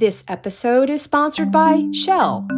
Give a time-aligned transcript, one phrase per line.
[0.00, 2.48] This episode is sponsored by Shell.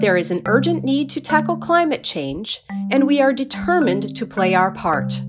[0.00, 4.54] There is an urgent need to tackle climate change, and we are determined to play
[4.54, 5.22] our part.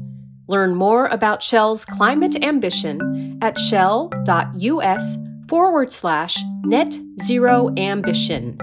[0.49, 8.57] Learn more about Shell's climate ambition at shell.us forward slash net zero ambition.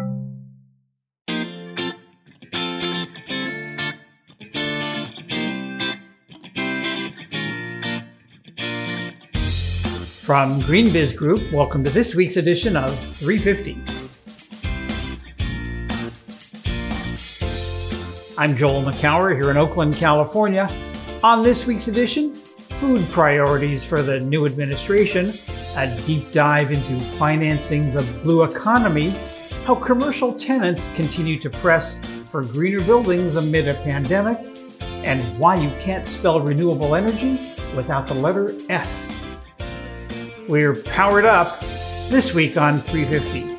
[10.33, 13.75] From GreenBiz Group, welcome to this week's edition of 350.
[18.39, 20.71] I'm Joel Makower here in Oakland, California.
[21.23, 25.31] On this week's edition, food priorities for the new administration,
[25.77, 29.11] a deep dive into financing the blue economy,
[29.67, 34.39] how commercial tenants continue to press for greener buildings amid a pandemic,
[34.81, 37.33] and why you can't spell renewable energy
[37.77, 39.22] without the letter S.
[40.53, 41.61] We're powered up
[42.11, 43.53] this week on 350.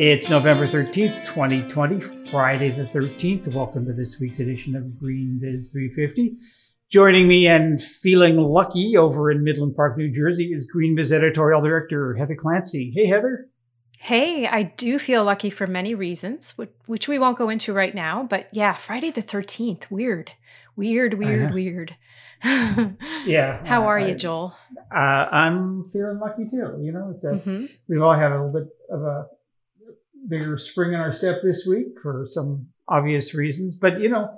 [0.00, 3.52] It's November 13th, 2020, Friday the 13th.
[3.52, 6.38] Welcome to this week's edition of GreenBiz 350.
[6.88, 12.14] Joining me and feeling lucky over in Midland Park, New Jersey is GreenBiz editorial director
[12.14, 12.92] Heather Clancy.
[12.94, 13.48] Hey, Heather.
[13.98, 16.56] Hey, I do feel lucky for many reasons,
[16.86, 18.22] which we won't go into right now.
[18.22, 20.30] But yeah, Friday the 13th, weird,
[20.76, 21.96] weird, weird, weird.
[22.44, 23.66] yeah.
[23.66, 24.56] How are I, you, Joel?
[24.94, 24.98] Uh,
[25.32, 26.78] I'm feeling lucky too.
[26.80, 27.64] You know, it's a, mm-hmm.
[27.88, 29.26] we've all had a little bit of a
[30.28, 33.76] bigger spring in our step this week for some obvious reasons.
[33.76, 34.28] But, you know,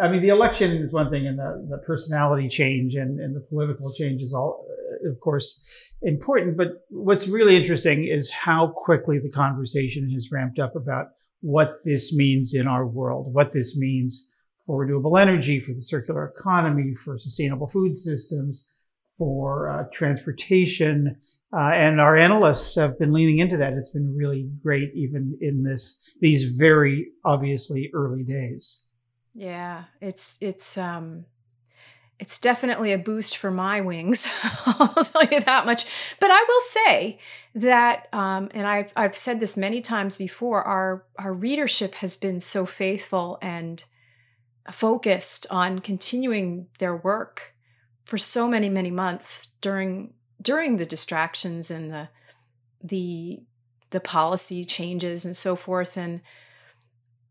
[0.00, 3.40] I mean, the election is one thing, and the, the personality change and, and the
[3.40, 4.66] political change is all,
[5.08, 6.56] of course, important.
[6.56, 11.08] But what's really interesting is how quickly the conversation has ramped up about
[11.40, 14.28] what this means in our world, what this means
[14.64, 18.68] for renewable energy, for the circular economy, for sustainable food systems,
[19.16, 21.16] for uh, transportation.
[21.52, 23.72] Uh, and our analysts have been leaning into that.
[23.72, 28.84] It's been really great, even in this these very obviously early days.
[29.38, 31.24] Yeah, it's it's um
[32.18, 34.28] it's definitely a boost for my wings.
[34.66, 35.86] I'll tell you that much.
[36.18, 37.20] But I will say
[37.54, 40.64] that, um, and I've I've said this many times before.
[40.64, 43.84] Our our readership has been so faithful and
[44.72, 47.54] focused on continuing their work
[48.04, 52.08] for so many many months during during the distractions and the
[52.82, 53.38] the
[53.90, 56.22] the policy changes and so forth and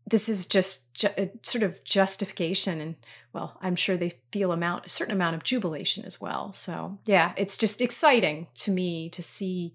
[0.08, 2.96] this is just ju- a sort of justification and
[3.32, 6.52] well i'm sure they feel amount a certain amount of jubilation as well.
[6.52, 9.74] So yeah it's just exciting to me to see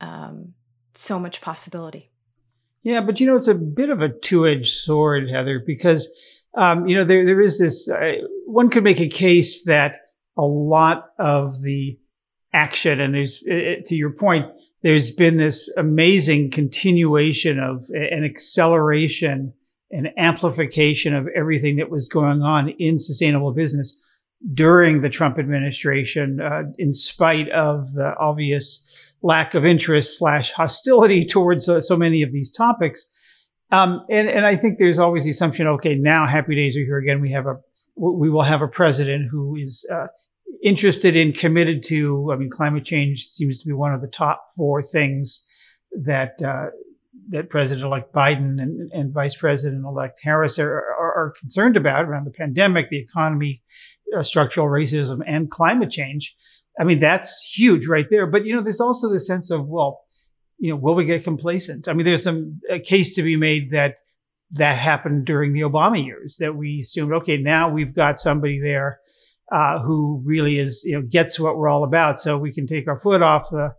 [0.00, 0.54] um,
[0.94, 2.10] so much possibility.
[2.82, 6.08] Yeah but you know it's a bit of a two-edged sword heather because
[6.54, 8.14] um, you know there, there is this uh,
[8.46, 9.96] one could make a case that
[10.36, 11.98] a lot of the
[12.52, 14.46] action and there's uh, to your point
[14.82, 19.52] there's been this amazing continuation of an acceleration
[19.90, 23.98] an amplification of everything that was going on in sustainable business
[24.54, 31.24] during the Trump administration, uh, in spite of the obvious lack of interest slash hostility
[31.26, 33.48] towards uh, so many of these topics.
[33.70, 36.98] Um, and, and I think there's always the assumption, okay, now happy days are here
[36.98, 37.20] again.
[37.20, 37.56] We have a,
[37.96, 40.06] we will have a president who is, uh,
[40.62, 44.46] interested in committed to, I mean, climate change seems to be one of the top
[44.56, 45.44] four things
[45.92, 46.70] that, uh,
[47.30, 52.32] that President-elect Biden and, and Vice President-elect Harris are, are, are, concerned about around the
[52.32, 53.62] pandemic, the economy,
[54.16, 56.34] uh, structural racism, and climate change.
[56.78, 58.26] I mean, that's huge right there.
[58.26, 60.02] But you know, there's also the sense of well,
[60.58, 61.88] you know, will we get complacent?
[61.88, 63.96] I mean, there's some a case to be made that
[64.52, 68.98] that happened during the Obama years that we assumed, okay, now we've got somebody there
[69.52, 72.88] uh, who really is, you know, gets what we're all about, so we can take
[72.88, 73.74] our foot off the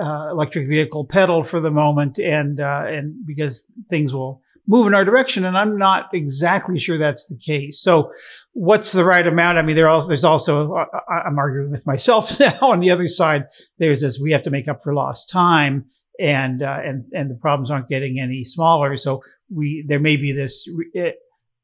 [0.00, 4.94] uh, electric vehicle pedal for the moment, and uh, and because things will move in
[4.94, 5.44] our direction.
[5.44, 7.80] And I'm not exactly sure that's the case.
[7.80, 8.12] So,
[8.52, 9.58] what's the right amount?
[9.58, 12.58] I mean, there's also uh, uh, I'm arguing with myself now.
[12.62, 13.46] On the other side,
[13.78, 15.86] there's this we have to make up for lost time,
[16.18, 18.96] and uh, and and the problems aren't getting any smaller.
[18.96, 19.22] So
[19.52, 20.68] we there may be this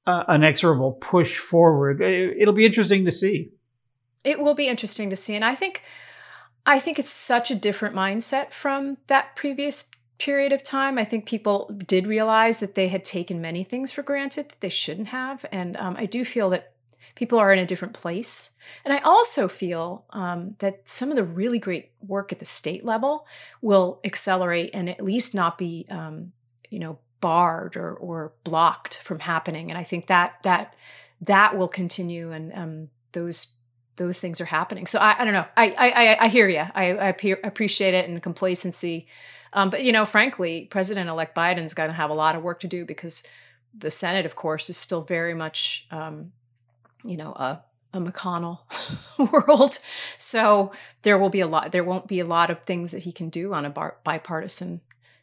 [0.06, 2.02] uh, inexorable push forward.
[2.02, 3.50] It'll be interesting to see.
[4.24, 5.82] It will be interesting to see, and I think
[6.66, 10.98] I think it's such a different mindset from that previous period of time.
[10.98, 14.68] I think people did realize that they had taken many things for granted that they
[14.68, 15.46] shouldn't have.
[15.52, 16.72] And um, I do feel that
[17.14, 18.58] people are in a different place.
[18.84, 22.84] And I also feel um, that some of the really great work at the state
[22.84, 23.26] level
[23.60, 26.32] will accelerate and at least not be, um,
[26.68, 29.70] you know, barred or, or blocked from happening.
[29.70, 30.74] And I think that that
[31.20, 33.55] that will continue, and um, those
[33.96, 34.86] those things are happening.
[34.86, 35.46] So I, I don't know.
[35.56, 36.64] I I, I hear you.
[36.74, 39.06] I, I appreciate it and complacency.
[39.52, 42.66] Um, but you know, frankly, President-elect Biden's going to have a lot of work to
[42.66, 43.22] do because
[43.76, 46.32] the Senate, of course, is still very much, um,
[47.04, 47.62] you know, a,
[47.92, 48.60] a McConnell
[49.32, 49.78] world.
[50.18, 50.72] So
[51.02, 51.72] there will be a lot.
[51.72, 54.80] There won't be a lot of things that he can do on a bipartisan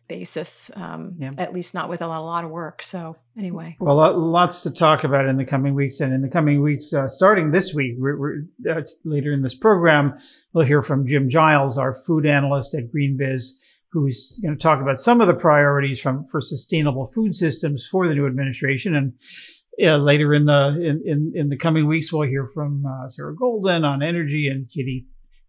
[0.07, 1.31] basis, um, yeah.
[1.37, 2.81] at least not with a lot, a lot of work.
[2.81, 6.61] So anyway, well, lots to talk about in the coming weeks, and in the coming
[6.61, 10.17] weeks, uh, starting this week, we're, we're, uh, later in this program,
[10.53, 13.49] we'll hear from Jim Giles, our food analyst at GreenBiz,
[13.91, 18.07] who's going to talk about some of the priorities from for sustainable food systems for
[18.07, 19.13] the new administration and.
[19.83, 23.35] Uh, later in the in, in, in the coming weeks, we'll hear from uh, Sarah
[23.35, 25.03] Golden on energy and Katie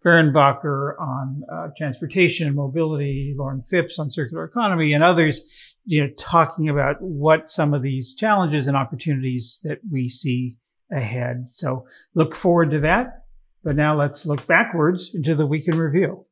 [0.05, 6.11] Fehrenbacher on uh, transportation and mobility, Lauren Phipps on circular economy, and others, you know,
[6.19, 10.57] talking about what some of these challenges and opportunities that we see
[10.93, 11.47] ahead.
[11.49, 13.25] So look forward to that.
[13.63, 16.27] But now let's look backwards into the week in review.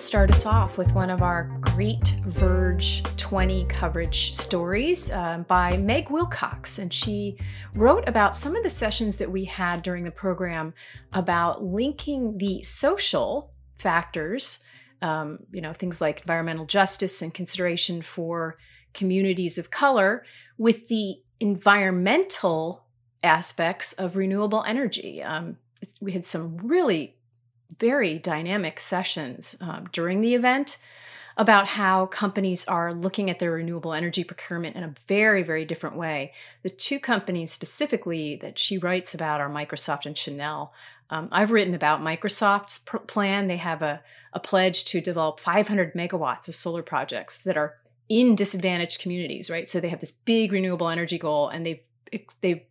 [0.00, 6.08] Start us off with one of our great Verge 20 coverage stories uh, by Meg
[6.08, 6.78] Wilcox.
[6.78, 7.36] And she
[7.74, 10.72] wrote about some of the sessions that we had during the program
[11.12, 14.64] about linking the social factors,
[15.02, 18.56] um, you know, things like environmental justice and consideration for
[18.94, 20.24] communities of color,
[20.56, 22.84] with the environmental
[23.22, 25.22] aspects of renewable energy.
[25.22, 25.58] Um,
[26.00, 27.16] we had some really
[27.80, 30.78] very dynamic sessions um, during the event
[31.36, 35.96] about how companies are looking at their renewable energy procurement in a very, very different
[35.96, 36.32] way.
[36.62, 40.74] The two companies specifically that she writes about are Microsoft and Chanel.
[41.08, 43.46] Um, I've written about Microsoft's pr- plan.
[43.46, 44.02] They have a,
[44.32, 47.76] a pledge to develop 500 megawatts of solar projects that are
[48.10, 49.68] in disadvantaged communities, right?
[49.68, 51.80] So they have this big renewable energy goal, and they've
[52.42, 52.62] they've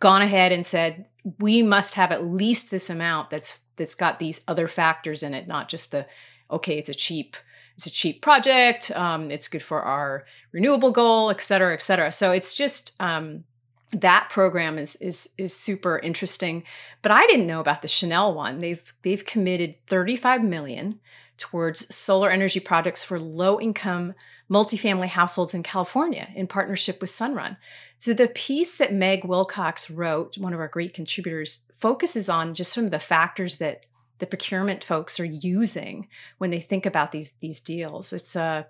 [0.00, 1.06] gone ahead and said
[1.38, 5.48] we must have at least this amount that's that's got these other factors in it,
[5.48, 6.06] not just the
[6.50, 7.36] okay, it's a cheap
[7.76, 12.12] it's a cheap project, um, it's good for our renewable goal, et cetera, et cetera.
[12.12, 13.44] So it's just um,
[13.92, 16.62] that program is is is super interesting.
[17.00, 18.60] But I didn't know about the Chanel one.
[18.60, 21.00] They've they've committed 35 million
[21.40, 24.14] towards solar energy projects for low income
[24.50, 27.56] multifamily households in California in partnership with Sunrun.
[27.98, 32.72] So the piece that Meg Wilcox wrote, one of our great contributors, focuses on just
[32.72, 33.86] some of the factors that
[34.18, 36.08] the procurement folks are using
[36.38, 38.12] when they think about these these deals.
[38.12, 38.62] It's a uh,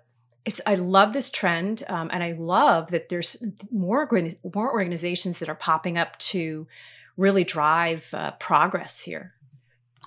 [0.45, 4.09] it's I love this trend, um, and I love that there's more
[4.53, 6.67] more organizations that are popping up to
[7.17, 9.33] really drive uh, progress here.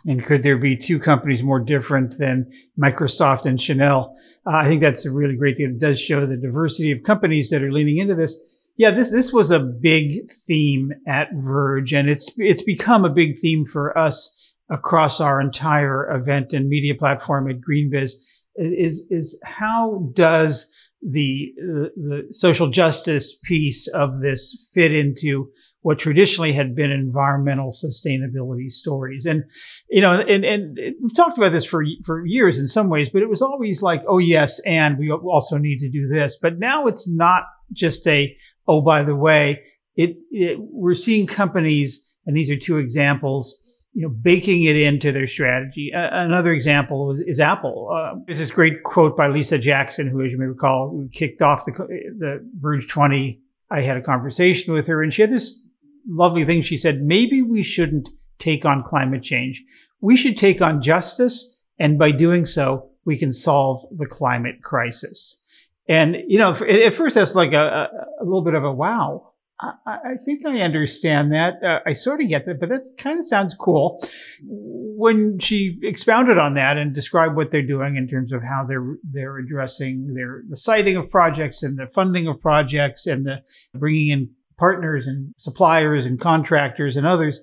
[0.07, 4.15] And could there be two companies more different than Microsoft and Chanel?
[4.47, 5.71] Uh, I think that's a really great thing.
[5.71, 8.39] It does show the diversity of companies that are leaning into this.
[8.77, 13.39] Yeah, this this was a big theme at Verge, and it's it's become a big
[13.39, 18.13] theme for us across our entire event and media platform at GreenBiz.
[18.57, 20.71] Is is how does
[21.05, 21.53] the,
[21.97, 25.51] the, social justice piece of this fit into
[25.83, 29.27] what traditionally had been environmental sustainability stories.
[29.27, 29.45] And,
[29.91, 33.23] you know, and, and we've talked about this for, for years in some ways, but
[33.23, 36.39] it was always like, oh, yes, and we also need to do this.
[36.41, 37.43] But now it's not
[37.73, 38.35] just a,
[38.67, 39.63] oh, by the way,
[39.97, 45.13] it, it we're seeing companies, and these are two examples, you know, baking it into
[45.13, 45.93] their strategy.
[45.95, 47.91] Uh, another example is, is Apple.
[47.93, 51.65] Uh, there's this great quote by Lisa Jackson, who, as you may recall, kicked off
[51.65, 53.41] the, the Verge 20.
[53.71, 55.65] I had a conversation with her and she had this
[56.07, 56.63] lovely thing.
[56.63, 59.63] She said, maybe we shouldn't take on climate change.
[60.01, 61.63] We should take on justice.
[61.79, 65.41] And by doing so, we can solve the climate crisis.
[65.89, 67.89] And, you know, at first that's like a,
[68.21, 69.33] a, little bit of a wow.
[69.61, 71.63] I, think I understand that.
[71.63, 74.01] Uh, I sort of get that, but that kind of sounds cool.
[74.43, 78.97] When she expounded on that and described what they're doing in terms of how they're
[79.05, 83.43] they're addressing their the siting of projects and the funding of projects and the
[83.75, 87.41] bringing in partners and suppliers and contractors and others,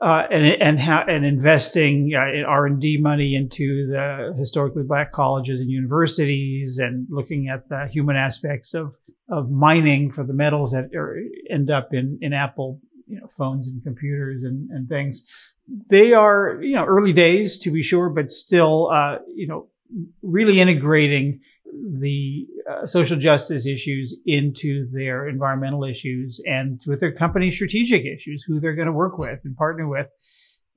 [0.00, 4.84] uh, and and how and investing uh, in R and D money into the historically
[4.84, 8.94] black colleges and universities, and looking at the human aspects of
[9.28, 11.18] of mining for the metals that are,
[11.50, 15.54] end up in in Apple you know phones and computers and, and things.
[15.90, 19.68] They are you know early days to be sure, but still uh, you know
[20.22, 21.40] really integrating
[22.00, 28.44] the uh, social justice issues into their environmental issues and with their company strategic issues,
[28.46, 30.10] who they're going to work with and partner with.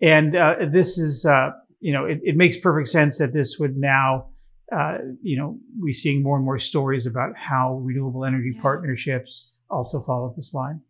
[0.02, 3.78] And uh, this is, uh, you know, it, it, makes perfect sense that this would
[3.78, 4.30] now,
[4.76, 8.62] uh, you know, we're seeing more and more stories about how renewable energy yeah.
[8.62, 10.82] partnerships also follow this line.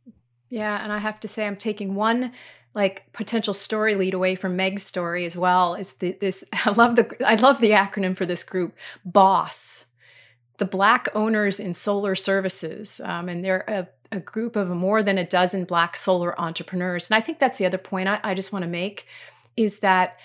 [0.49, 2.31] Yeah, and I have to say, I'm taking one
[2.73, 5.73] like potential story lead away from Meg's story as well.
[5.73, 6.45] It's the, this.
[6.65, 9.87] I love the I love the acronym for this group, BOSS,
[10.57, 15.17] the Black Owners in Solar Services, um, and they're a, a, group of more than
[15.17, 17.09] a dozen Black solar entrepreneurs.
[17.09, 19.05] And I think that's the other point I, I just want to make
[19.55, 20.17] is that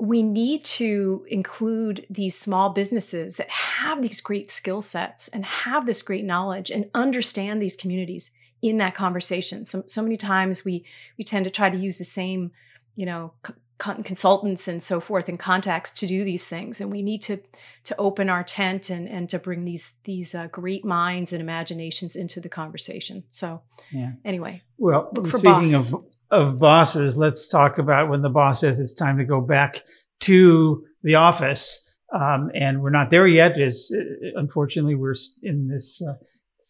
[0.00, 5.86] we need to include these small businesses that have these great skill sets and have
[5.86, 8.30] this great knowledge and understand these communities
[8.62, 9.64] in that conversation.
[9.64, 10.84] So, so many times we
[11.16, 12.52] we tend to try to use the same,
[12.96, 13.32] you know,
[13.78, 17.40] consultants and so forth and contacts to do these things, and we need to
[17.84, 22.14] to open our tent and and to bring these these uh, great minds and imaginations
[22.14, 23.24] into the conversation.
[23.30, 24.12] So, yeah.
[24.24, 25.92] Anyway, well, look speaking boss.
[25.92, 29.84] of of bosses, let's talk about when the boss says it's time to go back
[30.20, 31.84] to the office.
[32.12, 33.60] Um, and we're not there yet.
[33.60, 36.14] Is uh, unfortunately we're in this uh,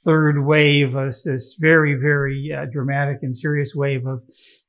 [0.05, 4.23] third wave, of this very, very uh, dramatic and serious wave of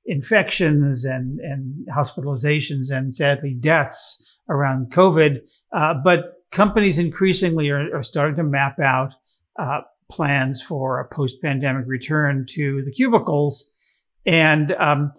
[0.05, 5.41] infections and, and hospitalizations and sadly deaths around COVID.
[5.71, 9.13] Uh, but companies increasingly are, are, starting to map out
[9.59, 13.71] uh, plans for a post-pandemic return to the cubicles.
[14.25, 15.13] And um,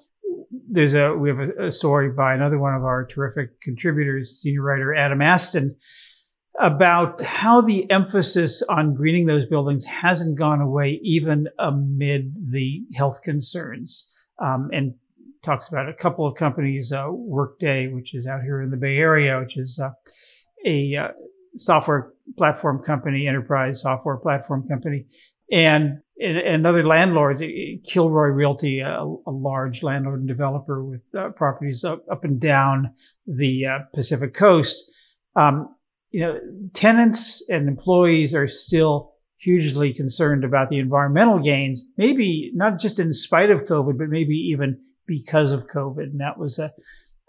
[0.68, 4.62] there's a we have a, a, story by another one of our terrific contributors, senior
[4.62, 5.76] writer Adam Aston,
[6.58, 13.20] about how the emphasis on greening those buildings hasn't gone away even amid the health
[13.22, 14.08] concerns.
[14.38, 14.94] Um, and
[15.42, 18.96] talks about a couple of companies, uh, Workday, which is out here in the Bay
[18.96, 19.90] Area, which is uh,
[20.66, 21.08] a uh,
[21.56, 25.06] software platform company, enterprise software platform company,
[25.50, 27.42] and, and other landlords,
[27.84, 32.92] Kilroy Realty, a, a, large landlord and developer with uh, properties up, up and down
[33.26, 34.84] the uh, Pacific coast.
[35.34, 35.74] Um,
[36.10, 36.38] you know,
[36.74, 43.12] tenants and employees are still hugely concerned about the environmental gains, maybe not just in
[43.12, 46.02] spite of COVID, but maybe even because of COVID.
[46.02, 46.72] And that was a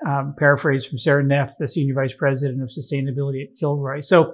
[0.05, 4.01] um, paraphrase from Sara Neff, the senior vice president of sustainability at Kilroy.
[4.01, 4.33] So,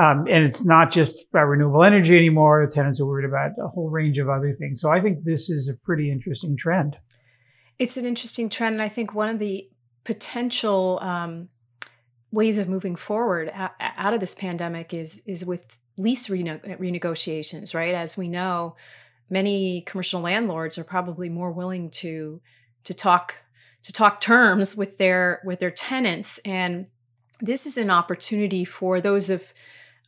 [0.00, 2.66] um, and it's not just about renewable energy anymore.
[2.66, 4.80] Tenants are worried about a whole range of other things.
[4.80, 6.96] So I think this is a pretty interesting trend.
[7.78, 8.74] It's an interesting trend.
[8.74, 9.68] And I think one of the
[10.02, 11.48] potential um,
[12.32, 17.94] ways of moving forward out of this pandemic is is with lease rene- renegotiations, right?
[17.94, 18.74] As we know,
[19.30, 22.40] many commercial landlords are probably more willing to
[22.82, 23.44] to talk
[23.84, 26.86] to talk terms with their with their tenants and
[27.40, 29.52] this is an opportunity for those of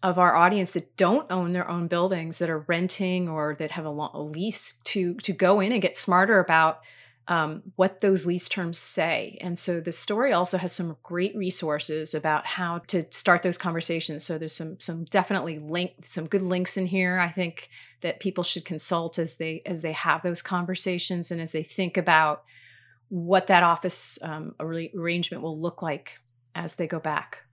[0.06, 3.84] of our audience that don't own their own buildings that are renting or that have
[3.84, 6.80] a, a lease to to go in and get smarter about
[7.26, 9.36] um, what those lease terms say.
[9.40, 14.24] And so the story also has some great resources about how to start those conversations.
[14.24, 17.18] So there's some some definitely link some good links in here.
[17.18, 17.68] I think
[18.02, 21.96] that people should consult as they as they have those conversations and as they think
[21.96, 22.44] about
[23.08, 26.18] what that office um, arrangement will look like
[26.54, 27.45] as they go back.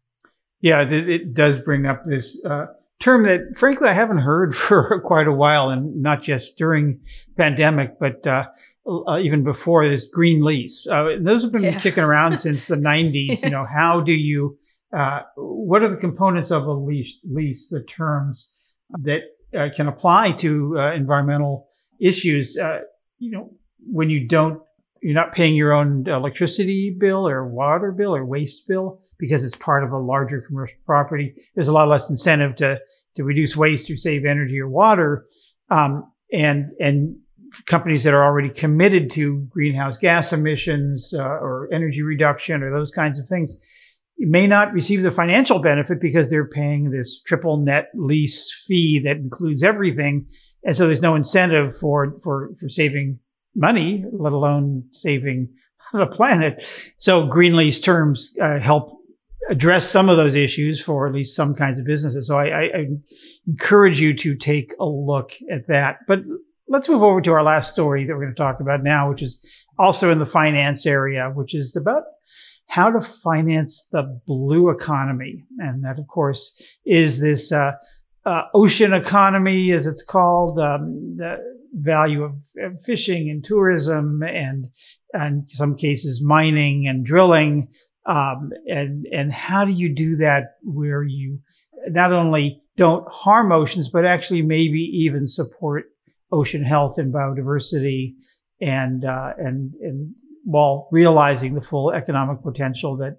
[0.64, 2.44] Yeah, it does bring up this.
[2.44, 2.68] Uh
[3.04, 7.02] term that frankly I haven't heard for quite a while and not just during
[7.38, 8.46] pandemic, but uh,
[8.88, 10.88] uh, even before this green lease.
[10.88, 11.80] Uh, those have been yeah.
[11.80, 13.44] kicking around since the 90s.
[13.44, 14.58] You know, how do you,
[14.98, 18.50] uh, what are the components of a lease, lease the terms
[19.02, 19.22] that
[19.58, 21.68] uh, can apply to uh, environmental
[22.00, 22.56] issues?
[23.20, 23.54] you know,
[23.86, 24.62] when you don't
[25.04, 29.56] you're not paying your own electricity bill or water bill or waste bill because it's
[29.56, 31.36] part of a larger commercial property.
[31.56, 32.80] There's a lot less incentive to
[33.16, 35.26] to reduce waste or save energy or water.
[35.70, 37.18] Um, and and
[37.68, 42.90] companies that are already committed to greenhouse gas emissions uh, or energy reduction or those
[42.90, 43.56] kinds of things
[44.18, 49.18] may not receive the financial benefit because they're paying this triple net lease fee that
[49.18, 50.26] includes everything
[50.64, 53.20] and so there's no incentive for for for saving
[53.56, 55.50] money, let alone saving
[55.94, 56.66] the planet.
[56.98, 59.00] So green lease terms uh, help
[59.50, 62.28] address some of those issues for at least some kinds of businesses.
[62.28, 62.86] So I, I, I,
[63.46, 65.98] encourage you to take a look at that.
[66.08, 66.20] But
[66.70, 69.22] let's move over to our last story that we're going to talk about now, which
[69.22, 72.04] is also in the finance area, which is about
[72.68, 75.44] how to finance the blue economy.
[75.60, 77.74] And that, of course, is this uh,
[78.26, 81.38] uh, ocean economy, as it's called, um, the
[81.74, 82.34] value of,
[82.86, 84.70] fishing and tourism, and
[85.14, 87.68] and some cases mining and drilling.
[88.06, 91.40] Um, and and how do you do that where you
[91.88, 95.86] not only don't harm oceans, but actually maybe even support
[96.32, 98.16] ocean health and biodiversity,
[98.62, 103.18] and uh, and and while realizing the full economic potential that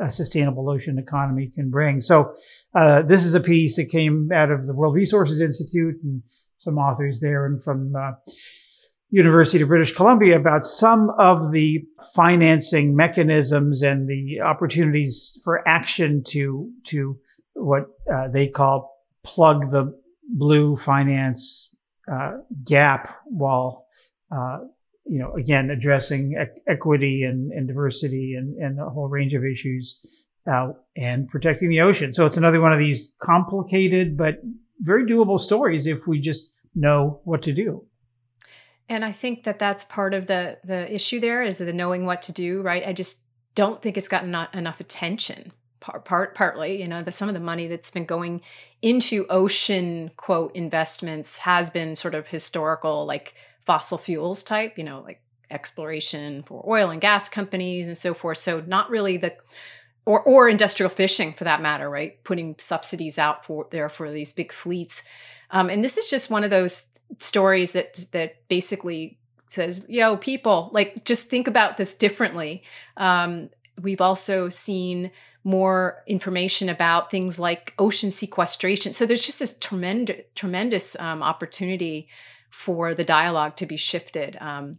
[0.00, 2.00] a sustainable ocean economy can bring.
[2.00, 2.34] So
[2.74, 6.22] uh, this is a piece that came out of the World Resources Institute and
[6.58, 8.12] some authors there and from uh,
[9.10, 11.84] University of British Columbia about some of the
[12.14, 17.16] financing mechanisms and the opportunities for action to to
[17.52, 18.90] what uh, they call
[19.22, 19.96] plug the
[20.28, 21.74] blue finance
[22.10, 22.32] uh,
[22.64, 23.86] gap while
[24.34, 24.58] uh,
[25.06, 26.34] you know, again, addressing
[26.66, 29.98] equity and, and diversity and, and a whole range of issues
[30.50, 32.12] uh, and protecting the ocean.
[32.12, 34.36] So it's another one of these complicated but
[34.80, 37.86] very doable stories if we just know what to do.
[38.88, 42.20] And I think that that's part of the the issue there is the knowing what
[42.22, 42.86] to do, right?
[42.86, 45.52] I just don't think it's gotten enough attention.
[45.80, 48.40] Part, part partly, you know, the, some of the money that's been going
[48.80, 53.34] into ocean quote investments has been sort of historical, like
[53.64, 58.38] fossil fuels type, you know, like exploration for oil and gas companies and so forth.
[58.38, 59.36] So not really the
[60.06, 62.22] or or industrial fishing for that matter, right?
[62.24, 65.04] Putting subsidies out for there for these big fleets.
[65.50, 69.18] Um, and this is just one of those stories that that basically
[69.48, 72.62] says, "Yo, people, like just think about this differently."
[72.96, 75.10] Um, we've also seen
[75.44, 78.92] more information about things like ocean sequestration.
[78.94, 82.08] So there's just this tremendous tremendous um, opportunity
[82.50, 84.36] for the dialogue to be shifted.
[84.40, 84.78] Um,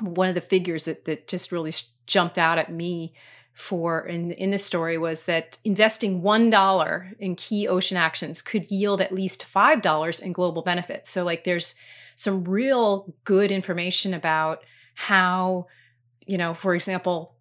[0.00, 1.72] one of the figures that, that just really
[2.06, 3.14] jumped out at me
[3.52, 8.70] for in in this story was that investing one dollar in key ocean actions could
[8.70, 11.10] yield at least five dollars in global benefits.
[11.10, 11.74] So like there's
[12.14, 14.62] some real good information about
[14.94, 15.66] how,
[16.26, 17.34] you know, for example,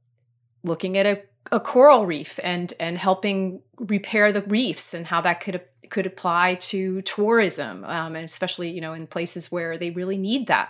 [0.63, 1.21] looking at a,
[1.51, 6.55] a coral reef and and helping repair the reefs and how that could could apply
[6.55, 10.69] to tourism, um, and especially you know in places where they really need that.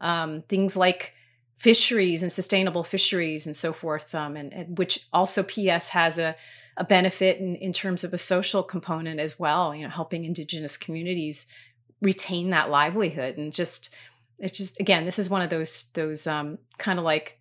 [0.00, 1.14] Um, things like
[1.56, 6.34] fisheries and sustainable fisheries and so forth, um, and, and, which also PS has a,
[6.76, 9.74] a benefit in, in terms of a social component as well.
[9.74, 11.52] You know, helping indigenous communities
[12.00, 13.94] retain that livelihood and just
[14.38, 17.38] it's just again this is one of those those um, kind of like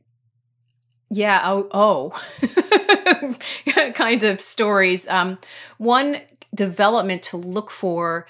[1.14, 3.36] yeah oh oh
[3.94, 5.38] kinds of stories um,
[5.78, 6.22] one
[6.54, 8.28] development to look for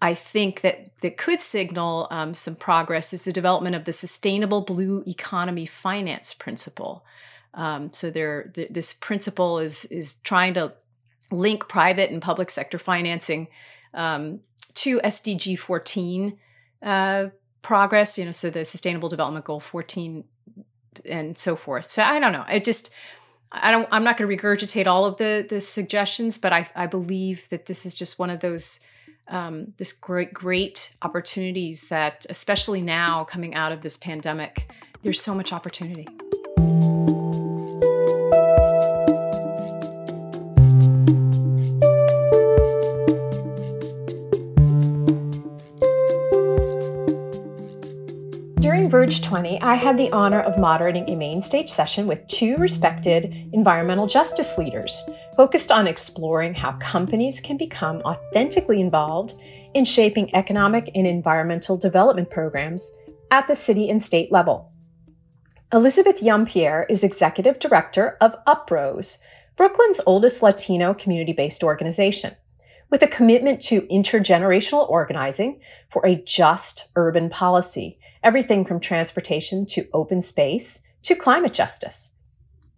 [0.00, 4.60] I think that that could signal um, some progress is the development of the sustainable
[4.60, 7.04] blue economy finance principle.
[7.54, 10.74] Um, so there, th- this principle is is trying to
[11.32, 13.48] link private and public sector financing
[13.94, 14.40] um,
[14.74, 16.38] to SDG 14
[16.82, 17.26] uh,
[17.62, 18.18] progress.
[18.18, 20.24] You know, so the Sustainable Development Goal 14
[21.04, 21.86] and so forth.
[21.86, 22.44] So I don't know.
[22.46, 22.94] I just
[23.52, 26.86] I don't I'm not going to regurgitate all of the the suggestions, but I I
[26.86, 28.80] believe that this is just one of those
[29.28, 34.70] um, this great great opportunities that especially now coming out of this pandemic,
[35.02, 36.06] there's so much opportunity.
[48.88, 53.50] Verge 20, I had the honor of moderating a main stage session with two respected
[53.52, 55.02] environmental justice leaders
[55.36, 59.34] focused on exploring how companies can become authentically involved
[59.74, 62.96] in shaping economic and environmental development programs
[63.32, 64.70] at the city and state level.
[65.72, 69.18] Elizabeth Yeampierre is executive director of Uprose,
[69.56, 72.36] Brooklyn's oldest Latino community based organization,
[72.90, 79.86] with a commitment to intergenerational organizing for a just urban policy everything from transportation to
[79.92, 82.16] open space to climate justice.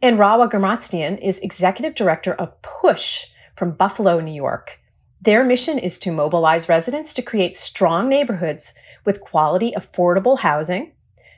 [0.03, 4.79] And Rahwa Ghirmatzion is executive director of PUSH from Buffalo, New York.
[5.23, 8.75] Their mission is to mobilize residents to create strong neighborhoods
[9.07, 10.93] with quality, affordable housing,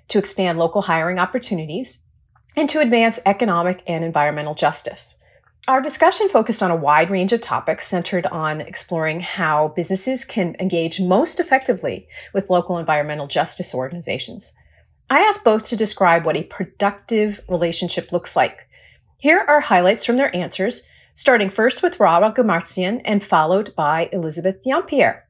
[0.09, 2.05] to expand local hiring opportunities,
[2.57, 5.20] and to advance economic and environmental justice.
[5.71, 10.57] Our discussion focused on a wide range of topics centered on exploring how businesses can
[10.59, 14.53] engage most effectively with local environmental justice organizations.
[15.09, 18.63] I asked both to describe what a productive relationship looks like.
[19.21, 20.83] Here are highlights from their answers,
[21.15, 25.21] starting first with Rahwa Ghirmatzion and followed by Elizabeth Yeampierre.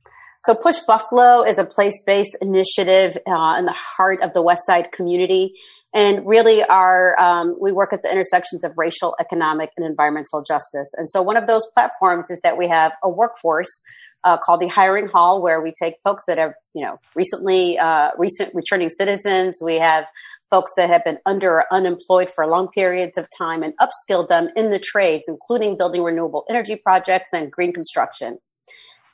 [0.47, 4.91] So Push Buffalo is a place-based initiative uh, in the heart of the West Side
[4.91, 5.53] community.
[5.93, 10.91] And really our um, we work at the intersections of racial economic and environmental justice.
[10.97, 13.83] And so one of those platforms is that we have a workforce
[14.25, 18.11] uh, called the hiring hall where we take folks that have you know recently uh,
[18.19, 19.61] recent returning citizens.
[19.63, 20.07] We have
[20.51, 24.49] folks that have been under or unemployed for long periods of time and upskill them
[24.57, 28.37] in the trades including building renewable energy projects and green construction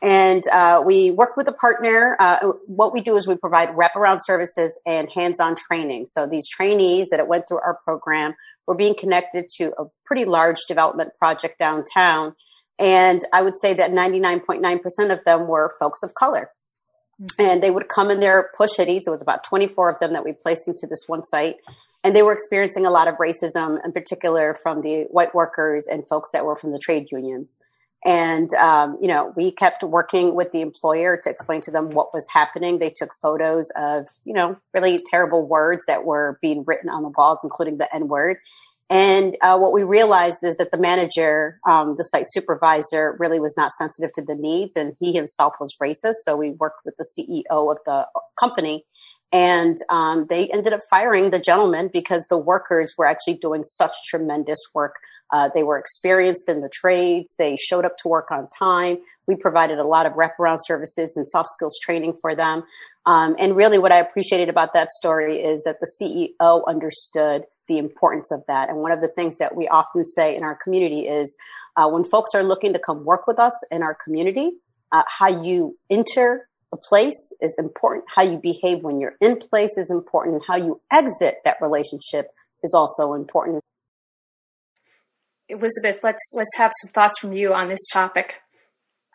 [0.07, 2.17] and uh, we work with a partner.
[2.21, 6.07] Uh, what we do is we provide wraparound services and hands-on training.
[6.07, 8.37] So these trainees that went through our program
[8.69, 12.37] were being connected to a pretty large development project downtown.
[12.79, 16.51] And I would say that 99.9% of them were folks of color.
[17.21, 17.43] Mm-hmm.
[17.43, 19.09] And they would come in their push hitties.
[19.09, 21.57] It was about 24 of them that we placed into this one site.
[22.05, 26.07] And they were experiencing a lot of racism, in particular from the white workers and
[26.07, 27.59] folks that were from the trade unions.
[28.07, 32.15] And, um, you know, we kept working with the employer to explain to them what
[32.15, 32.79] was happening.
[32.79, 37.09] They took photos of, you know, really terrible words that were being written on the
[37.09, 38.37] walls, including the N word.
[38.89, 43.57] And uh, what we realized is that the manager, um, the site supervisor, really was
[43.57, 46.23] not sensitive to the needs, and he himself was racist.
[46.23, 48.07] So we worked with the CEO of the
[48.39, 48.85] company,
[49.33, 53.97] and um, they ended up firing the gentleman because the workers were actually doing such
[54.07, 54.95] tremendous work
[55.33, 57.35] uh, they were experienced in the trades.
[57.39, 58.99] They showed up to work on time.
[59.27, 62.63] We provided a lot of wraparound services and soft skills training for them.
[63.07, 67.79] Um, and really, what I appreciated about that story is that the CEO understood the
[67.79, 68.69] importance of that.
[68.69, 71.37] And one of the things that we often say in our community is
[71.77, 74.53] uh, when folks are looking to come work with us in our community,
[74.93, 78.05] uh, how you enter a place is important.
[78.09, 80.43] How you behave when you're in place is important.
[80.47, 82.31] How you exit that relationship
[82.63, 83.63] is also important.
[85.49, 88.43] Elizabeth, let's let's have some thoughts from you on this topic.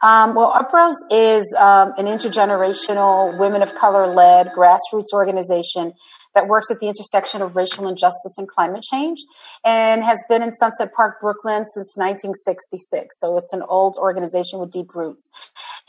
[0.01, 5.93] Um, well, Uprose is um, an intergenerational, women of color led grassroots organization
[6.33, 9.19] that works at the intersection of racial injustice and climate change
[9.63, 13.19] and has been in Sunset Park, Brooklyn since 1966.
[13.19, 15.29] So it's an old organization with deep roots.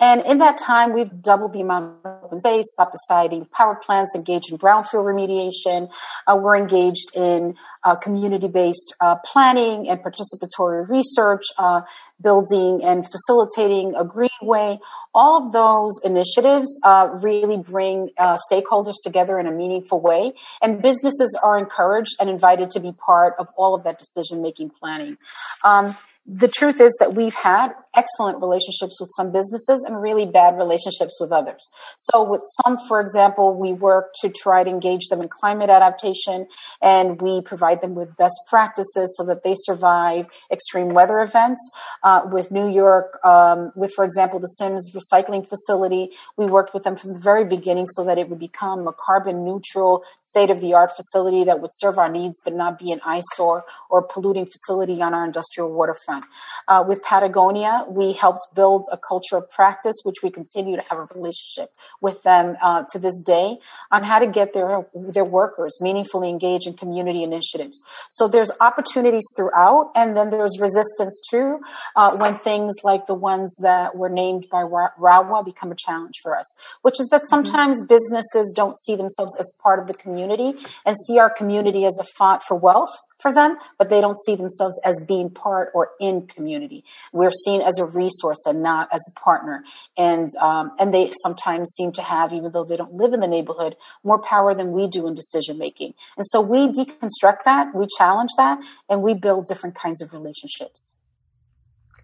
[0.00, 3.76] And in that time, we've doubled the amount of open space, stopped the siting power
[3.76, 5.90] plants, engaged in brownfield remediation.
[6.26, 11.82] Uh, we're engaged in uh, community-based uh, planning and participatory research, uh,
[12.22, 14.78] building and facilitating a greenway.
[15.14, 20.80] All of those initiatives uh, really bring uh, stakeholders together in a meaningful way and
[20.80, 25.18] businesses are encouraged and invited to be part of all of that decision making planning.
[25.64, 30.56] Um, the truth is that we've had excellent relationships with some businesses and really bad
[30.56, 31.70] relationships with others.
[31.98, 36.46] So with some, for example, we work to try to engage them in climate adaptation
[36.80, 41.60] and we provide them with best practices so that they survive extreme weather events.
[42.02, 46.84] Uh, with New York, um, with, for example, the Sims recycling facility, we worked with
[46.84, 50.60] them from the very beginning so that it would become a carbon neutral, state of
[50.60, 54.46] the art facility that would serve our needs but not be an eyesore or polluting
[54.46, 56.24] facility on our industrial waterfront.
[56.68, 60.98] Uh, with Patagonia, we helped build a culture of practice, which we continue to have
[60.98, 63.58] a relationship with them uh, to this day
[63.90, 67.82] on how to get their their workers meaningfully engaged in community initiatives.
[68.10, 71.60] So there's opportunities throughout, and then there's resistance too
[71.96, 76.36] uh, when things like the ones that were named by Rahwa become a challenge for
[76.36, 76.46] us,
[76.82, 77.28] which is that mm-hmm.
[77.28, 77.88] sometimes mm-hmm.
[77.88, 82.04] businesses don't see themselves as part of the community and see our community as a
[82.04, 86.26] font for wealth for them, but they don't see themselves as being part or in
[86.26, 86.84] community.
[87.12, 89.64] We're seen as a resource and not as a partner.
[89.96, 93.28] And, um, and they sometimes seem to have, even though they don't live in the
[93.28, 95.94] neighborhood, more power than we do in decision making.
[96.16, 98.58] And so we deconstruct that, we challenge that,
[98.88, 100.98] and we build different kinds of relationships.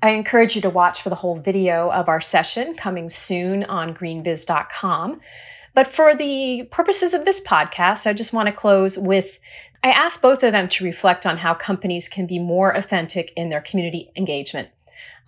[0.00, 3.94] I encourage you to watch for the whole video of our session coming soon on
[3.94, 5.16] greenbiz.com.
[5.74, 9.38] But for the purposes of this podcast, I just want to close with
[9.82, 13.48] I asked both of them to reflect on how companies can be more authentic in
[13.48, 14.70] their community engagement.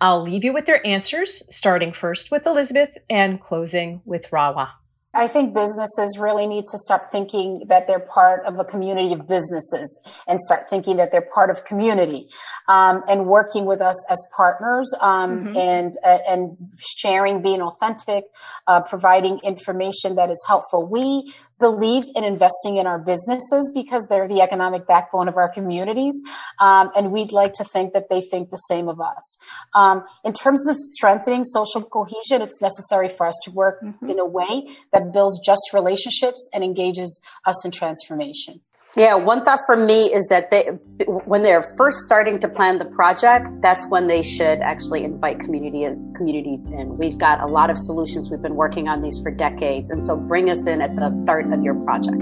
[0.01, 4.69] I'll leave you with their answers, starting first with Elizabeth and closing with Rahwa.
[5.13, 9.27] I think businesses really need to start thinking that they're part of a community of
[9.27, 12.27] businesses and start thinking that they're part of community
[12.69, 15.57] um, and working with us as partners um, mm-hmm.
[15.57, 18.23] and uh, and sharing, being authentic,
[18.67, 20.87] uh, providing information that is helpful.
[20.87, 26.11] We believe in investing in our businesses because they're the economic backbone of our communities.
[26.59, 29.37] Um, and we'd like to think that they think the same of us.
[29.73, 34.09] Um, in terms of strengthening social cohesion, it's necessary for us to work mm-hmm.
[34.09, 38.59] in a way that builds just relationships and engages us in transformation.
[38.97, 40.63] Yeah, one thought for me is that they,
[41.05, 45.87] when they're first starting to plan the project, that's when they should actually invite community
[46.15, 46.97] communities in.
[46.97, 48.29] We've got a lot of solutions.
[48.29, 51.51] We've been working on these for decades, and so bring us in at the start
[51.53, 52.21] of your project.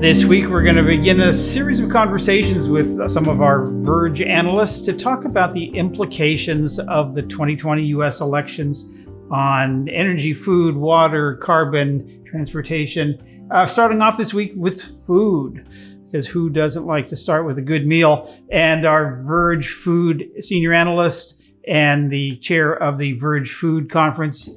[0.00, 4.22] This week, we're going to begin a series of conversations with some of our Verge
[4.22, 8.88] analysts to talk about the implications of the 2020 US elections
[9.30, 13.20] on energy, food, water, carbon, transportation.
[13.50, 15.68] Uh, starting off this week with food,
[16.06, 18.26] because who doesn't like to start with a good meal?
[18.50, 24.48] And our Verge Food senior analyst and the chair of the Verge Food Conference,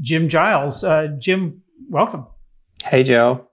[0.00, 0.82] Jim Giles.
[0.82, 2.26] Uh, Jim, welcome.
[2.82, 3.46] Hey, Joe.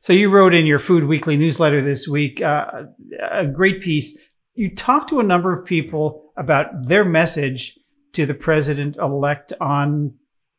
[0.00, 2.84] So you wrote in your Food Weekly newsletter this week uh,
[3.30, 4.30] a great piece.
[4.54, 7.78] You talked to a number of people about their message
[8.12, 10.14] to the president elect on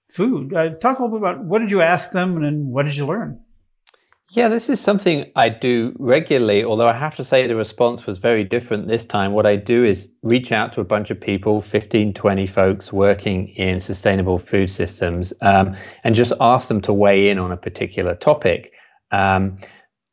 [0.09, 0.53] food.
[0.53, 3.05] Uh, talk a little bit about what did you ask them and what did you
[3.05, 3.39] learn?
[4.31, 8.19] Yeah, this is something I do regularly, although I have to say the response was
[8.19, 9.33] very different this time.
[9.33, 13.47] What I do is reach out to a bunch of people, 15, 20 folks working
[13.49, 18.13] in sustainable food systems, um, and just ask them to weigh in on a particular
[18.13, 18.71] topic.
[19.11, 19.57] Um,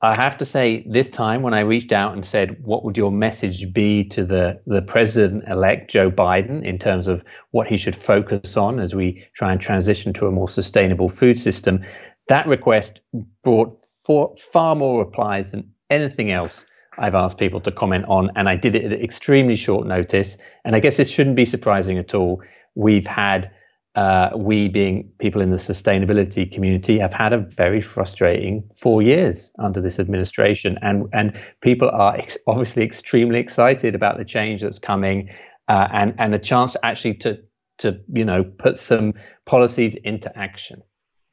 [0.03, 3.11] I have to say, this time when I reached out and said, "What would your
[3.11, 8.57] message be to the the president-elect Joe Biden in terms of what he should focus
[8.57, 11.83] on as we try and transition to a more sustainable food system?"
[12.29, 13.01] That request
[13.43, 13.73] brought
[14.05, 16.67] for far more replies than anything else
[16.99, 20.37] I've asked people to comment on, and I did it at extremely short notice.
[20.65, 22.43] And I guess this shouldn't be surprising at all.
[22.75, 23.51] We've had
[23.97, 29.51] uh, we being people in the sustainability community have had a very frustrating four years
[29.59, 31.33] under this administration and and
[31.63, 35.31] people are ex- obviously extremely excited about the change that's coming
[35.69, 37.39] uh, and and a chance actually to
[37.79, 39.15] to you know put some
[39.47, 40.83] policies into action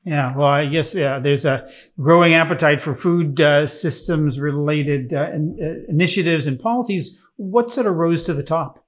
[0.06, 1.66] yeah, well, I guess yeah, there's a
[1.98, 7.26] growing appetite for food uh, systems related uh, in, uh, initiatives and policies.
[7.38, 8.83] What sort of rose to the top?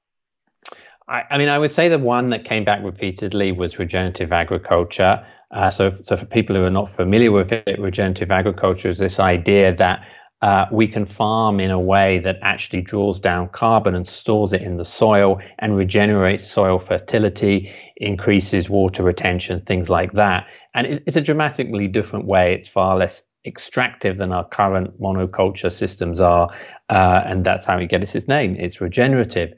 [1.08, 5.26] I, I, mean, I would say the one that came back repeatedly was regenerative agriculture.
[5.52, 9.20] Uh, so, so for people who are not familiar with it, regenerative agriculture is this
[9.20, 10.06] idea that
[10.42, 14.62] uh, we can farm in a way that actually draws down carbon and stores it
[14.62, 20.46] in the soil and regenerates soil fertility, increases water retention, things like that.
[20.74, 22.54] And it, it's a dramatically different way.
[22.54, 26.50] It's far less extractive than our current monoculture systems are,
[26.90, 28.56] uh, and that's how it gets its name.
[28.60, 29.54] It's regenerative.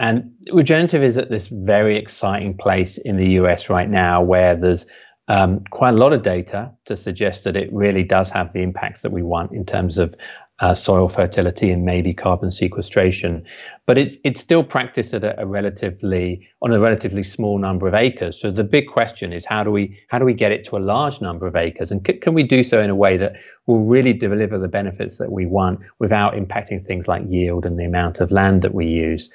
[0.00, 4.86] And regenerative is at this very exciting place in the US right now where there's
[5.28, 9.02] um, quite a lot of data to suggest that it really does have the impacts
[9.02, 10.14] that we want in terms of
[10.60, 13.44] uh, soil fertility and maybe carbon sequestration.
[13.84, 17.94] But it's it's still practiced at a, a, relatively on a relatively small number of
[17.94, 18.40] acres.
[18.40, 20.82] So the big question is how do we how do we get it to a
[20.94, 23.34] large number of acres, and c- can we do so in a way that
[23.66, 27.84] will really deliver the benefits that we want without impacting things like yield and the
[27.84, 29.28] amount of land that we use?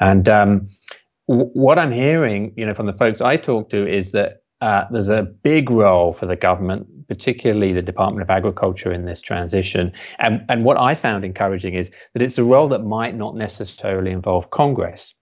[0.00, 0.68] And um,
[1.28, 4.84] w- what I'm hearing, you know, from the folks I talk to is that uh,
[4.90, 9.92] there's a big role for the government, particularly the Department of Agriculture, in this transition.
[10.18, 14.10] And, and what I found encouraging is that it's a role that might not necessarily
[14.10, 15.14] involve Congress.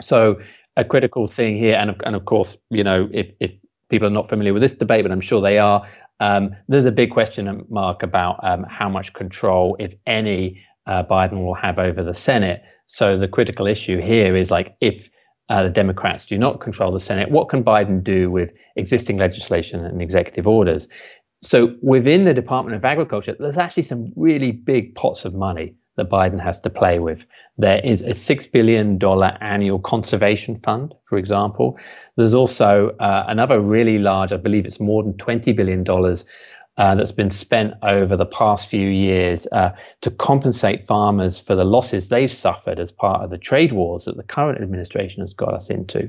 [0.00, 0.40] So
[0.76, 3.50] a critical thing here, and of, and of course, you know, if, if
[3.90, 5.86] people are not familiar with this debate, but I'm sure they are,
[6.20, 11.44] um, there's a big question mark about um, how much control, if any, uh, Biden
[11.44, 12.62] will have over the Senate.
[12.92, 15.08] So the critical issue here is like if
[15.48, 19.82] uh, the Democrats do not control the Senate, what can Biden do with existing legislation
[19.82, 20.88] and executive orders?
[21.40, 26.10] So within the Department of Agriculture, there's actually some really big pots of money that
[26.10, 27.24] Biden has to play with.
[27.56, 29.02] There is a $6 billion
[29.40, 31.78] annual conservation fund, for example.
[32.18, 35.82] There's also uh, another really large, I believe it's more than $20 billion
[36.78, 41.64] uh, that's been spent over the past few years uh, to compensate farmers for the
[41.64, 45.52] losses they've suffered as part of the trade wars that the current administration has got
[45.52, 46.08] us into.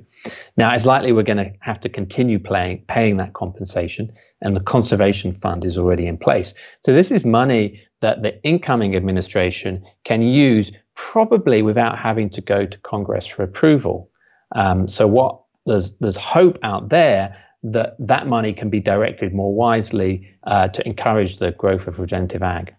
[0.55, 4.63] Now, it's likely we're going to have to continue playing, paying that compensation, and the
[4.63, 6.53] conservation fund is already in place.
[6.81, 12.65] So, this is money that the incoming administration can use probably without having to go
[12.65, 14.09] to Congress for approval.
[14.55, 19.53] Um, so, what there's there's hope out there that that money can be directed more
[19.53, 22.75] wisely uh, to encourage the growth of regenerative ag.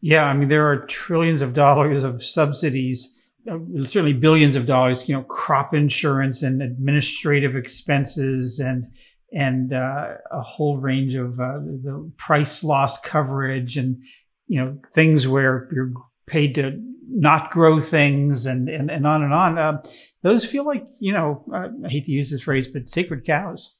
[0.00, 5.08] Yeah, I mean there are trillions of dollars of subsidies, uh, certainly billions of dollars.
[5.08, 8.88] You know, crop insurance and administrative expenses and
[9.32, 14.02] and uh, a whole range of uh, the price loss coverage and
[14.48, 15.92] you know things where you're
[16.26, 19.58] paid to not grow things and and, and on and on.
[19.58, 19.82] Uh,
[20.22, 23.75] those feel like you know uh, I hate to use this phrase, but sacred cows.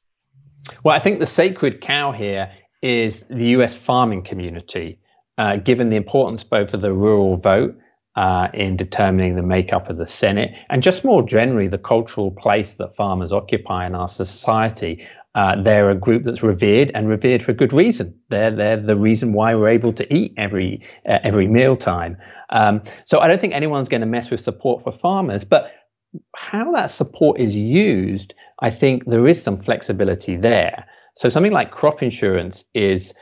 [0.85, 2.50] Well, I think the sacred cow here
[2.83, 4.98] is the US farming community,
[5.38, 7.76] uh, given the importance both of the rural vote
[8.16, 12.74] uh, in determining the makeup of the Senate and just more generally the cultural place
[12.74, 15.07] that farmers occupy in our society.
[15.37, 18.18] uh, they're a group that's revered and revered for good reason.
[18.31, 22.16] They're they're the reason why we're able to eat every uh, every mealtime.
[22.50, 25.72] Um, so I don't think anyone's going to mess with support for farmers, but
[26.35, 30.87] how that support is used, I think there is some flexibility there.
[31.16, 33.14] So something like crop insurance is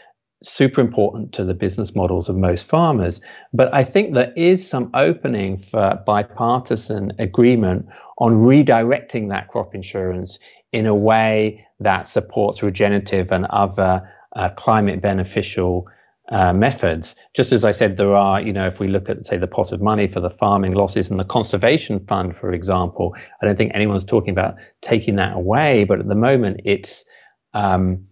[0.42, 3.20] super important to the business models of most farmers.
[3.52, 7.86] But I think there is some opening for bipartisan agreement
[8.18, 10.38] on redirecting that crop insurance
[10.72, 15.86] in a way that supports regenerative and other uh, climate beneficial
[16.30, 17.14] uh, methods.
[17.34, 19.72] Just as I said, there are, you know, if we look at, say, the pot
[19.72, 23.72] of money for the farming losses and the conservation fund, for example, I don't think
[23.74, 25.84] anyone's talking about taking that away.
[25.84, 27.04] But at the moment, it's
[27.52, 28.06] um,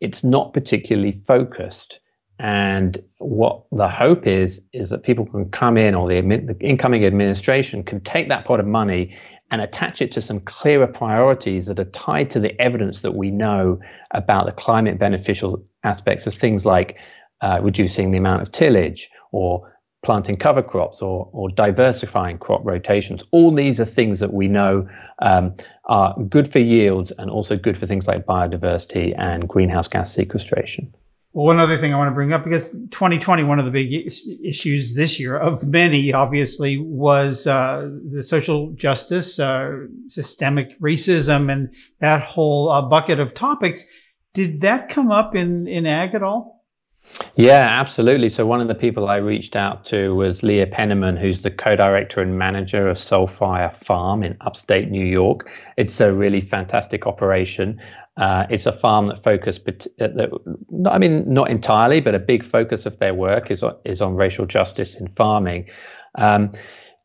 [0.00, 2.00] it's not particularly focused.
[2.38, 7.04] And what the hope is, is that people can come in, or the, the, incoming
[7.04, 9.14] administration can take that pot of money
[9.50, 13.30] and attach it to some clearer priorities that are tied to the evidence that we
[13.30, 13.78] know
[14.12, 16.98] about the climate beneficial aspects of things like
[17.40, 19.70] uh, reducing the amount of tillage or
[20.02, 23.22] planting cover crops or, or diversifying crop rotations.
[23.32, 24.88] All these are things that we know
[25.20, 30.12] um, are good for yields and also good for things like biodiversity and greenhouse gas
[30.12, 30.92] sequestration.
[31.32, 33.92] Well, one other thing I want to bring up because 2020, one of the big
[34.44, 41.72] issues this year, of many, obviously, was uh, the social justice, uh, systemic racism, and
[42.00, 44.14] that whole uh, bucket of topics.
[44.34, 46.59] Did that come up in in ag at all?
[47.36, 48.28] Yeah, absolutely.
[48.28, 52.20] So one of the people I reached out to was Leah Penniman, who's the co-director
[52.20, 55.50] and manager of Soul Fire Farm in upstate New York.
[55.76, 57.80] It's a really fantastic operation.
[58.16, 59.68] Uh, it's a farm that focused,
[60.00, 60.08] uh,
[60.86, 64.14] I mean, not entirely, but a big focus of their work is on, is on
[64.16, 65.68] racial justice in farming.
[66.16, 66.52] Um,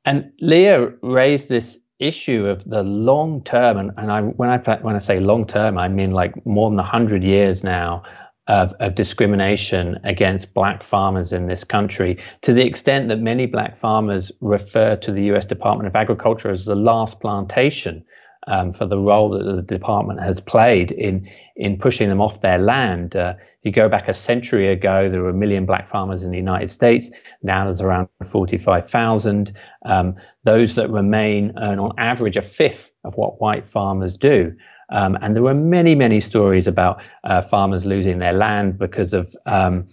[0.06, 4.96] and Leah raised this issue of the long term, and, and I, when I when
[4.96, 8.04] I say long term, I mean like more than hundred years now
[8.48, 13.78] of, of, discrimination against black farmers in this country to the extent that many black
[13.78, 18.06] farmers refer to the US Department of Agriculture as the last plantation
[18.48, 22.58] um, for the role that the department has played in in pushing them off their
[22.58, 23.16] land.
[23.16, 26.38] Uh, you go back a century ago, there were a million black farmers in the
[26.38, 27.10] United States.
[27.42, 29.54] Now there's around 45,000.
[29.86, 34.56] Um, those that remain earn on average a fifth of what white farmers do.
[34.90, 39.36] Um, and there were many, many stories about uh, farmers losing their land because of
[39.46, 39.88] um,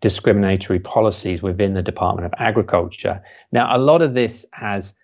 [0.00, 3.22] discriminatory policies within the Department of Agriculture.
[3.52, 4.94] Now, a lot of this has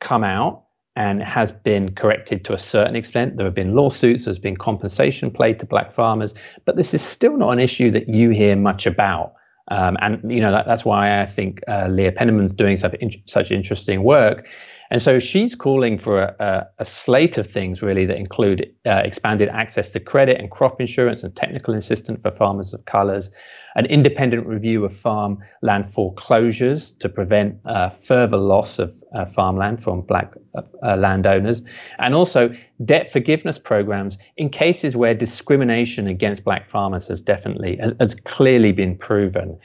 [0.00, 0.64] come out
[0.96, 3.36] and has been corrected to a certain extent.
[3.36, 6.32] There have been lawsuits, there's been compensation paid to black farmers,
[6.64, 9.34] but this is still not an issue that you hear much about.
[9.68, 12.94] Um, and you know that, that's why I think uh, Leah Penniman's doing such,
[13.26, 14.46] such interesting work
[14.90, 19.02] and so she's calling for a, a, a slate of things really that include uh,
[19.04, 23.30] expanded access to credit and crop insurance and technical assistance for farmers of colors,
[23.74, 29.82] an independent review of farm land foreclosures to prevent uh, further loss of uh, farmland
[29.82, 31.62] from black uh, uh, landowners,
[31.98, 37.92] and also debt forgiveness programs in cases where discrimination against black farmers has definitely, has,
[38.00, 39.58] has clearly been proven.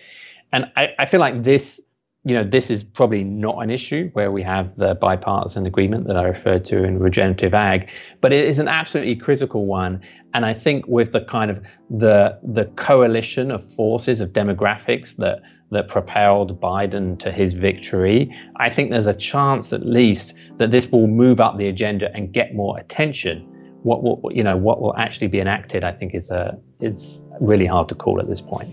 [0.53, 1.79] And I, I feel like this
[2.23, 6.17] you know, this is probably not an issue where we have the bipartisan agreement that
[6.17, 7.89] I referred to in regenerative ag,
[8.21, 10.01] but it is an absolutely critical one.
[10.35, 15.41] And I think with the kind of the the coalition of forces of demographics that
[15.71, 20.91] that propelled Biden to his victory, I think there's a chance at least that this
[20.91, 23.47] will move up the agenda and get more attention.
[23.81, 27.65] What will you know what will actually be enacted, I think is a it's really
[27.65, 28.69] hard to call at this point.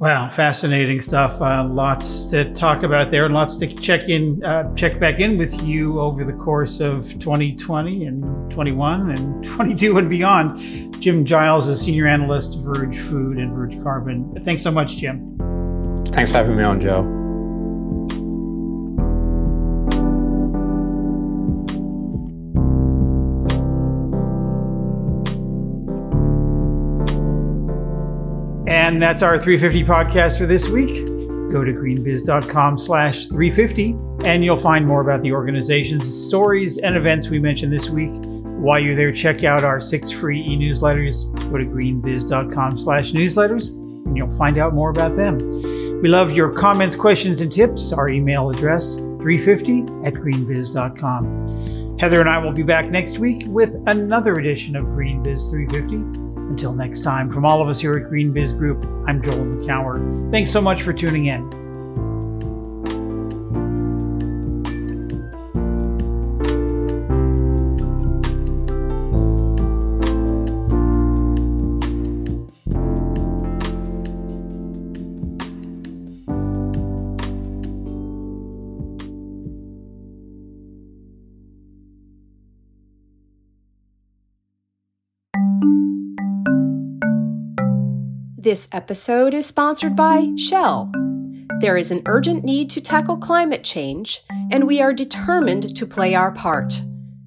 [0.00, 1.42] Wow, fascinating stuff.
[1.42, 5.36] Uh, lots to talk about there, and lots to check in, uh, check back in
[5.36, 10.56] with you over the course of 2020 and 21 and 22 and beyond.
[11.02, 14.34] Jim Giles is senior analyst, Verge Food and Verge Carbon.
[14.42, 15.36] Thanks so much, Jim.
[16.06, 17.19] Thanks for having me on, Joe.
[28.90, 31.06] And that's our 350 podcast for this week.
[31.52, 37.28] Go to greenbiz.com slash 350 and you'll find more about the organization's stories and events
[37.28, 38.10] we mentioned this week.
[38.12, 41.32] While you're there, check out our six free e-newsletters.
[41.52, 45.38] Go to greenbiz.com slash newsletters and you'll find out more about them.
[46.02, 47.92] We love your comments, questions, and tips.
[47.92, 51.98] Our email address, 350 at greenbiz.com.
[52.00, 56.29] Heather and I will be back next week with another edition of GreenBiz 350.
[56.50, 60.32] Until next time, from all of us here at GreenBiz Group, I'm Joel Makower.
[60.32, 61.59] Thanks so much for tuning in.
[88.50, 90.90] This episode is sponsored by Shell.
[91.60, 96.16] There is an urgent need to tackle climate change, and we are determined to play
[96.16, 96.82] our part.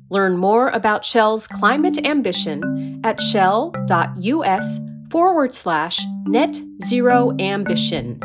[0.09, 8.19] Learn more about Shell's climate ambition at shell.us forward slash net zero ambition.